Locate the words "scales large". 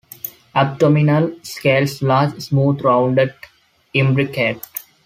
1.43-2.39